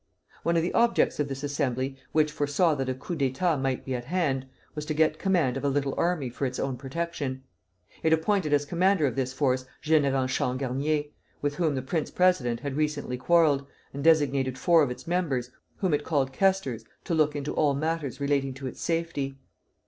[0.41, 3.93] One of the objects of this Assembly, which foresaw that a coup d'état might be
[3.93, 7.43] at hand, was to get command of a little army for its own protection.
[8.01, 11.11] It appointed as commander of this force General Changarnier,
[11.43, 15.93] with whom the prince president had recently quarrelled, and designated four of its members, whom
[15.93, 19.37] it called quoestors, to look into all matters relating to its safety.